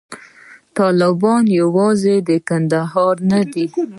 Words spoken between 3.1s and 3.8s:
نه دي.